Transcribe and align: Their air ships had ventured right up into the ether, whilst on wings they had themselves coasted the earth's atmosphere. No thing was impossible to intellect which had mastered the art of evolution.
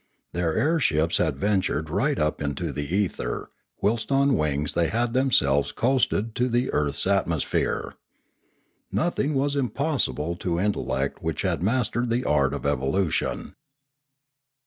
Their 0.33 0.55
air 0.57 0.79
ships 0.79 1.17
had 1.19 1.37
ventured 1.37 1.87
right 1.91 2.17
up 2.17 2.41
into 2.41 2.71
the 2.73 2.87
ether, 2.91 3.51
whilst 3.83 4.11
on 4.11 4.33
wings 4.35 4.73
they 4.73 4.87
had 4.87 5.13
themselves 5.13 5.71
coasted 5.71 6.33
the 6.33 6.71
earth's 6.73 7.05
atmosphere. 7.05 7.93
No 8.91 9.11
thing 9.11 9.35
was 9.35 9.55
impossible 9.55 10.35
to 10.37 10.59
intellect 10.59 11.21
which 11.21 11.43
had 11.43 11.61
mastered 11.61 12.09
the 12.09 12.25
art 12.25 12.55
of 12.55 12.65
evolution. 12.65 13.53